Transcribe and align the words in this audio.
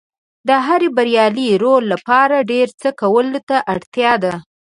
د 0.47 0.49
هر 0.65 0.81
بریالي 0.95 1.49
رول 1.63 1.83
لپاره 1.93 2.47
ډېر 2.51 2.67
څه 2.81 2.89
کولو 3.01 3.39
ته 3.49 3.57
اړتیا 3.73 4.11
ده. 4.23 4.33